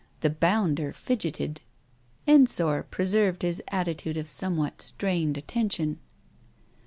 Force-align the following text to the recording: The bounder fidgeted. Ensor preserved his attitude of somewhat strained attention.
The 0.21 0.31
bounder 0.31 0.93
fidgeted. 0.93 1.61
Ensor 2.25 2.87
preserved 2.89 3.43
his 3.43 3.61
attitude 3.67 4.17
of 4.17 4.29
somewhat 4.29 4.81
strained 4.81 5.37
attention. 5.37 5.99